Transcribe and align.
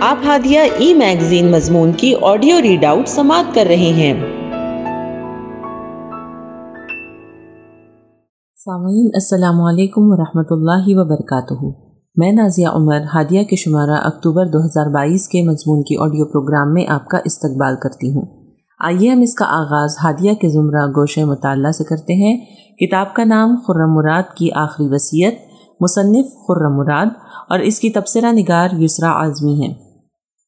آپ 0.00 0.18
ہادیہ 0.26 0.60
ای 0.78 0.94
میگزین 0.94 1.50
مضمون 1.50 1.92
کی 1.92 2.14
آڈیو 2.22 2.62
ریڈ 2.62 2.84
آؤٹ 2.84 3.08
سماعت 3.08 3.54
کر 3.54 3.64
رہے 3.68 3.76
ہیں۔ 3.76 4.14
سامعین، 8.64 9.10
السلام 9.14 9.60
علیکم 9.60 10.00
ورحمۃ 10.04 10.46
اللہ 10.50 10.84
وبرکاتہ۔ 10.86 11.64
میں 12.16 12.32
نازیہ 12.32 12.68
عمر، 12.68 12.98
ہادیہ 13.14 13.42
کے 13.42 13.56
شمارہ 13.56 14.00
اکتوبر 14.04 14.46
دو 14.46 14.58
ہزار 14.58 14.90
بائیس 14.90 15.28
کے 15.28 15.42
مضمون 15.42 15.82
کی 15.82 15.96
آڈیو 15.98 16.24
پروگرام 16.24 16.72
میں 16.74 16.86
آپ 16.88 17.08
کا 17.08 17.18
استقبال 17.24 17.74
کرتی 17.82 18.14
ہوں۔ 18.14 18.26
آئیے 18.80 19.10
ہم 19.10 19.20
اس 19.20 19.34
کا 19.34 19.44
آغاز 19.48 19.96
ہادیہ 20.02 20.32
کے 20.32 20.48
زمرہ 20.48 20.86
گوشہ 20.86 21.20
مطالعہ 21.20 21.70
سے 21.70 21.84
کرتے 21.84 22.14
ہیں۔ 22.14 22.44
کتاب 22.76 23.14
کا 23.14 23.24
نام 23.24 23.56
خرم 23.66 23.94
مراد 23.94 24.36
کی 24.36 24.52
آخری 24.52 24.86
وصیت، 24.90 25.34
مصنف 25.80 26.26
خرم 26.48 26.76
مراد 26.76 27.06
اور 27.48 27.58
اس 27.58 27.80
کی 27.80 27.90
تبصرہ 27.90 28.32
نگار 28.32 28.68
یسرا 28.78 29.10
اعظمی 29.10 29.52
ہیں۔ 29.52 29.85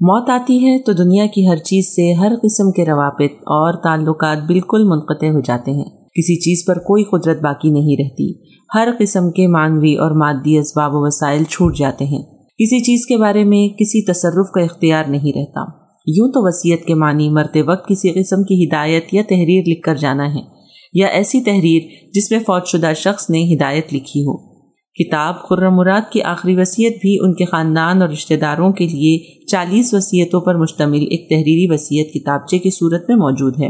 موت 0.00 0.30
آتی 0.30 0.66
ہے 0.66 0.78
تو 0.78 0.92
دنیا 0.92 1.26
کی 1.26 1.48
ہر 1.48 1.56
چیز 1.56 1.94
سے 1.94 2.12
ہر 2.12 2.32
قسم 2.42 2.72
کے 2.72 2.84
روابط 2.84 3.34
اور 3.34 3.72
تعلقات 3.82 4.38
بالکل 4.46 4.84
منقطع 4.84 5.26
ہو 5.26 5.40
جاتے 5.40 5.70
ہیں۔ 5.70 5.84
کسی 5.84 6.40
چیز 6.40 6.64
پر 6.66 6.78
کوئی 6.78 7.04
قدرت 7.04 7.42
باقی 7.42 7.70
نہیں 7.70 7.96
رہتی۔ 8.02 8.32
ہر 8.74 8.88
قسم 8.98 9.30
کے 9.30 9.46
معنوی 9.46 9.94
اور 9.94 10.10
مادی 10.10 10.58
اسباب 10.58 10.90
و 10.94 11.06
وسائل 11.06 11.44
چھوٹ 11.44 11.76
جاتے 11.76 12.04
ہیں۔ 12.04 12.22
کسی 12.58 12.80
چیز 12.80 13.06
کے 13.06 13.16
بارے 13.16 13.44
میں 13.44 13.68
کسی 13.68 14.04
تصرف 14.04 14.50
کا 14.50 14.60
اختیار 14.60 15.04
نہیں 15.04 15.38
رہتا۔ 15.38 15.60
یوں 16.06 16.28
تو 16.28 16.46
وصیت 16.46 16.84
کے 16.84 16.94
معنی 16.94 17.28
مرتے 17.28 17.62
وقت 17.62 17.88
کسی 17.88 18.10
قسم 18.10 18.44
کی 18.44 18.64
ہدایت 18.64 19.14
یا 19.14 19.22
تحریر 19.28 19.62
لکھ 19.66 19.82
کر 19.82 19.94
جانا 19.94 20.34
ہے۔ 20.34 20.40
یا 20.92 21.06
ایسی 21.06 21.40
تحریر 21.40 21.82
جس 22.14 22.30
میں 22.30 22.38
فوج 22.38 22.62
شدہ 22.66 22.92
شخص 22.96 23.30
نے 23.30 23.54
ہدایت 23.54 23.94
لکھی 23.94 24.20
ہو۔ 24.20 24.55
کتاب 24.98 25.34
خرم 25.42 25.74
مراد 25.74 26.12
کی 26.12 26.22
آخری 26.22 26.56
وصیت 26.56 26.92
بھی 27.00 27.16
ان 27.20 27.34
کے 27.34 27.44
خاندان 27.44 28.02
اور 28.02 28.10
رشتہ 28.10 28.34
داروں 28.34 28.72
کے 28.72 28.86
لیے 28.86 29.46
چالیس 29.46 29.94
وصیتوں 29.94 30.40
پر 30.40 30.54
مشتمل 30.54 31.04
ایک 31.10 31.28
تحریری 31.28 31.74
وصیت 31.74 32.14
کتابچے 32.14 32.58
کی 32.58 32.70
صورت 32.70 33.02
میں 33.08 33.16
موجود 33.16 33.60
ہے۔ 33.60 33.68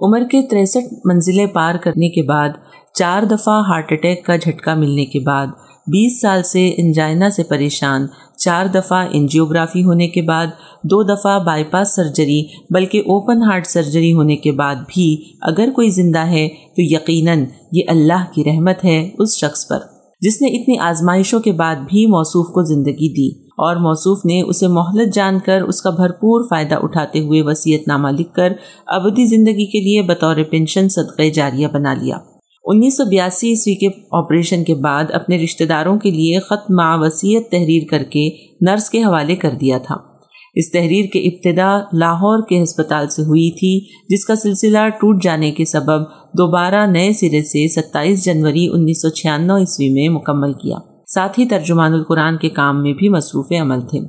عمر 0.00 0.28
کے 0.30 0.42
تریسٹھ 0.42 0.94
منزلیں 1.04 1.46
پار 1.46 1.74
کرنے 1.74 2.08
کے 2.08 2.22
بعد، 2.22 2.48
چار 2.94 3.22
دفعہ 3.22 3.62
ہارٹ 3.68 3.92
اٹیک 3.92 4.26
کا 4.26 4.36
جھٹکا 4.36 4.74
ملنے 4.74 5.04
کے 5.04 5.20
بعد، 5.20 5.46
بیس 5.86 6.20
سال 6.20 6.42
سے 6.42 6.74
انجائنا 6.76 7.30
سے 7.30 7.42
پریشان، 7.42 8.06
چار 8.38 8.66
دفعہ 8.66 9.06
انجیوگرافی 9.12 9.84
ہونے 9.84 10.08
کے 10.08 10.22
بعد، 10.22 10.46
دو 10.84 11.02
دفعہ 11.02 11.38
بائی 11.38 11.64
پاس 11.64 11.94
سرجری، 11.94 12.42
بلکہ 12.70 12.98
اوپن 12.98 13.42
ہارٹ 13.42 13.66
سرجری 13.66 14.12
ہونے 14.12 14.36
کے 14.36 14.52
بعد 14.52 14.74
بھی 14.88 15.24
اگر 15.42 15.68
کوئی 15.74 15.90
زندہ 15.90 16.26
ہے 16.26 16.48
تو 16.48 16.82
یقیناً 16.82 17.44
یہ 17.72 17.82
اللہ 17.88 18.24
کی 18.34 18.44
رحمت 18.44 18.84
ہے 18.84 19.10
اس 19.18 19.36
شخص 19.36 19.68
پر۔ 19.68 19.78
جس 20.22 20.42
نے 20.42 20.48
اتنی 20.48 20.78
آزمائشوں 20.78 21.40
کے 21.40 21.52
بعد 21.52 21.76
بھی 21.76 22.06
موصوف 22.06 22.54
کو 22.54 22.62
زندگی 22.62 23.12
دی 23.14 23.44
اور 23.48 23.76
موصوف 23.76 24.24
نے 24.24 24.42
اسے 24.42 24.66
مہلت 24.68 25.14
جان 25.14 25.38
کر 25.46 25.62
اس 25.62 25.82
کا 25.82 25.90
بھرپور 25.90 26.46
فائدہ 26.50 26.74
اٹھاتے 26.74 27.20
ہوئے 27.20 27.42
وسیعت 27.42 27.88
نامہ 27.88 28.08
لکھ 28.08 28.34
کر 28.34 28.52
ابدی 28.86 29.26
زندگی 29.26 29.66
کے 29.66 29.80
لیے 29.80 30.02
بطور 30.02 30.36
پنشن 30.50 30.88
صدقے 30.88 31.30
جاریہ 31.30 31.66
بنا 31.72 31.94
لیا۔ 31.94 32.18
انیس 32.64 32.96
سو 32.96 33.04
بیاسی 33.04 33.50
عیسوی 33.50 33.74
کے 33.74 33.86
آپریشن 34.12 34.64
کے 34.64 34.74
بعد 34.74 35.04
اپنے 35.12 35.44
رشتہ 35.44 35.64
داروں 35.64 35.98
کے 35.98 36.10
لیے 36.10 36.38
خط 36.40 36.70
مع 36.70 36.96
وسیعت 36.96 37.50
تحریر 37.50 37.82
کر 37.90 38.02
کے 38.02 38.30
نرس 38.60 38.90
کے 38.90 39.02
حوالے 39.02 39.36
کر 39.36 39.50
دیا 39.60 39.78
تھا۔ 39.78 40.11
اس 40.54 40.72
تحریر 40.72 41.04
کے 41.12 41.18
ابتدا 41.18 41.78
لاہور 41.92 42.46
کے 42.48 42.62
ہسپتال 42.62 43.08
سے 43.08 43.22
ہوئی 43.22 43.50
تھی، 43.50 43.80
جس 44.08 44.24
کا 44.24 44.34
سلسلہ 44.34 44.88
ٹوٹ 44.88 45.22
جانے 45.22 45.52
کے 45.52 45.64
سبب 45.64 46.02
دوبارہ 46.38 46.86
نئے 46.86 47.12
سرے 47.12 47.42
سے 47.42 47.68
ستائیس 47.68 48.24
جنوری 48.24 48.68
انیس 48.72 49.02
سو 49.02 49.08
چھیانوے 49.08 49.60
عیسوی 49.60 49.88
میں 49.88 50.08
مکمل 50.08 50.52
کیا۔ 50.52 50.76
ساتھ 51.14 51.40
ہی 51.40 51.46
ترجمان 51.46 51.92
القرآن 51.92 52.36
کے 52.36 52.48
کام 52.48 52.82
میں 52.82 52.92
بھی 52.92 53.08
مصروف 53.08 53.46
عمل 53.60 53.80
تھے۔ 53.80 54.00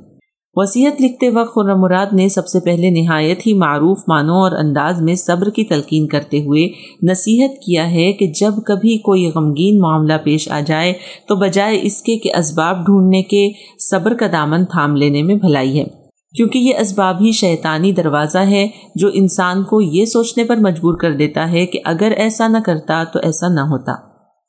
وصیت 0.56 1.00
لکھتے 1.00 1.28
وقت 1.28 1.54
خرم 1.54 1.80
مراد 1.80 2.06
نے 2.12 2.28
سب 2.28 2.46
سے 2.46 2.60
پہلے 2.60 2.90
نہایت 2.90 3.46
ہی 3.46 3.54
معروف 3.54 3.98
معنوں 4.08 4.36
اور 4.36 4.52
انداز 4.52 5.02
میں 5.02 5.14
صبر 5.14 5.50
کی 5.50 5.64
تلقین 5.64 6.06
کرتے 6.06 6.38
ہوئے 6.38 6.68
نصیحت 7.10 7.50
کیا 7.50 7.90
ہے 7.90 8.12
کہ 8.12 8.26
جب 8.26 8.52
کبھی 8.66 8.98
کوئی 8.98 9.30
غمگین 9.34 9.80
معاملہ 9.80 10.12
پیش 10.24 10.48
آ 10.48 10.60
جائے 10.66 10.92
تو 11.28 11.36
بجائے 11.36 11.80
اس 11.82 12.02
کے 12.02 12.18
کہ 12.18 12.36
اسباب 12.36 12.86
ڈھونڈنے 12.86 13.22
کے 13.22 13.48
صبر 13.90 14.14
کا 14.14 14.26
دامن 14.32 14.64
تھام 14.64 14.96
لینے 14.96 15.22
میں 15.22 15.34
بھلائی 15.34 15.78
ہے۔ 15.78 16.03
کیونکہ 16.36 16.58
یہ 16.58 16.76
اسباب 16.76 17.16
ہی 17.20 17.32
شیطانی 17.32 17.92
دروازہ 17.92 18.38
ہے 18.38 18.68
جو 18.94 19.08
انسان 19.14 19.64
کو 19.64 19.80
یہ 19.80 20.04
سوچنے 20.04 20.44
پر 20.44 20.56
مجبور 20.56 20.94
کر 20.94 21.12
دیتا 21.12 21.52
ہے 21.52 21.66
کہ 21.66 21.78
اگر 21.84 22.12
ایسا 22.16 22.48
نہ 22.48 22.58
کرتا 22.66 23.04
تو 23.04 23.18
ایسا 23.22 23.48
نہ 23.48 23.60
ہوتا۔ 23.60 23.92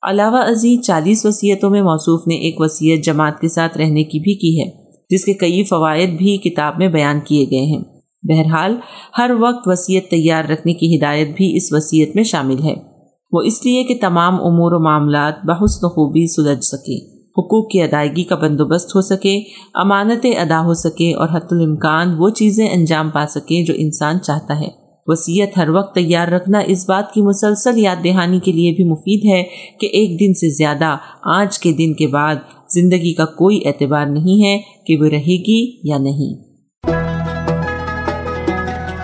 علاوہ 0.09 0.37
ازیں 0.37 0.83
چالیس 0.83 1.25
وصیتوں 1.25 1.69
میں 1.69 1.81
موصوف 1.81 2.27
نے 2.27 2.35
ایک 2.35 2.55
وصیت 2.57 3.05
جماعت 3.05 3.39
کے 3.39 3.47
ساتھ 3.47 3.77
رہنے 3.77 4.03
کی 4.03 4.19
بھی 4.19 4.33
کی 4.33 4.59
ہے، 4.59 4.83
جس 5.09 5.25
کے 5.25 5.33
کئی 5.33 5.63
فوائد 5.63 6.09
بھی 6.09 6.37
کتاب 6.37 6.73
میں 6.77 6.87
بیان 6.87 7.19
کیے 7.19 7.45
گئے 7.51 7.65
ہیں۔ 7.65 7.83
بہرحال، 8.23 8.75
ہر 9.17 9.31
وقت 9.39 9.67
وصیت 9.67 10.09
تیار 10.09 10.43
رکھنے 10.43 10.73
کی 10.73 10.97
ہدایت 10.97 11.27
بھی 11.37 11.57
اس 11.57 11.73
وصیت 11.73 12.15
میں 12.15 12.23
شامل 12.23 12.63
ہے۔ 12.63 12.73
وہ 13.31 13.41
اس 13.41 13.65
لیے 13.65 13.83
کہ 13.83 13.97
تمام 14.01 14.33
امور 14.33 14.71
و 14.71 14.83
معاملات 14.83 15.33
بحسن 15.43 15.87
خوبی 15.87 16.27
سلجھ 16.27 16.63
سکیں۔ 16.63 17.14
حقوق 17.37 17.71
کی 17.71 17.81
ادائیگی 17.81 18.23
کا 18.23 18.35
بندوبست 18.35 18.95
ہو 18.95 19.01
سکے، 19.01 19.39
امانتیں 19.73 20.31
ادا 20.31 20.61
ہو 20.61 20.73
سکے 20.73 21.13
اور 21.13 21.27
حت 21.33 21.53
الامکان 21.53 22.15
وہ 22.17 22.29
چیزیں 22.29 22.69
انجام 22.69 23.09
پا 23.09 23.25
سکیں 23.27 23.65
جو 23.65 23.73
انسان 23.77 24.21
چاہتا 24.21 24.59
ہے۔ 24.59 24.85
وصیت 25.07 25.57
ہر 25.57 25.69
وقت 25.69 25.95
تیار 25.95 26.27
رکھنا 26.27 26.59
اس 26.59 26.89
بات 26.89 27.13
کی 27.13 27.21
مسلسل 27.21 27.79
یاد 27.79 28.03
دہانی 28.03 28.39
کے 28.39 28.51
لیے 28.51 28.71
بھی 28.71 28.83
مفید 28.83 29.25
ہے 29.33 29.43
کہ 29.79 29.87
ایک 29.87 30.19
دن 30.19 30.33
سے 30.33 30.49
زیادہ 30.49 30.97
آج 31.23 31.59
کے 31.59 31.71
دن 31.71 31.93
کے 31.93 32.07
بعد 32.07 32.35
زندگی 32.73 33.13
کا 33.13 33.25
کوئی 33.25 33.61
اعتبار 33.65 34.05
نہیں 34.05 34.45
ہے 34.45 34.61
کہ 34.87 34.97
وہ 34.99 35.05
رہے 35.05 35.43
گی 35.47 35.89
یا 35.89 35.97
نہیں۔ 35.97 36.33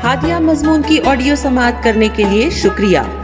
ہادیہ 0.03 0.35
مضمون 0.39 0.81
کی 0.87 0.97
آڈیو 1.05 1.35
سماعت 1.35 1.83
کرنے 1.83 2.07
کے 2.13 2.23
لیے 2.31 2.49
شکریہ۔ 2.49 2.99